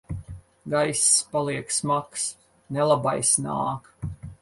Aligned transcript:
Gaiss 0.73 1.03
paliek 1.35 1.69
smags. 1.79 2.25
Nelabais 2.75 3.37
nāk! 3.49 3.97